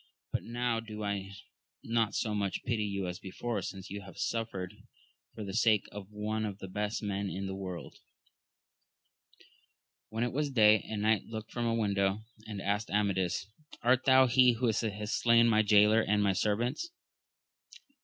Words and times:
but 0.31 0.41
now 0.43 0.79
do 0.79 1.03
I 1.03 1.29
not 1.83 2.15
so 2.15 2.33
much 2.33 2.63
pity 2.63 2.85
you 2.85 3.05
as 3.07 3.19
before, 3.19 3.61
since 3.61 3.91
you 3.91 4.01
have 4.01 4.17
suffered 4.17 4.73
for 5.35 5.43
the 5.43 5.53
sake 5.53 5.85
of 5.91 6.09
one 6.09 6.43
of 6.43 6.57
the 6.57 6.67
best 6.67 7.03
men 7.03 7.29
in 7.29 7.45
the 7.45 7.53
world. 7.53 7.99
When 10.09 10.23
it 10.23 10.33
was 10.33 10.49
day, 10.49 10.81
a 10.89 10.97
knight 10.97 11.25
looked 11.27 11.51
from 11.51 11.67
a 11.67 11.75
window 11.75 12.21
and 12.47 12.59
asked 12.63 12.89
Amadis, 12.89 13.45
Art 13.83 14.05
thou 14.05 14.25
he 14.25 14.53
who 14.53 14.65
hast 14.71 15.21
slain 15.21 15.47
my 15.47 15.61
jaylor 15.61 16.01
and 16.01 16.23
my 16.23 16.33
servants? 16.33 16.89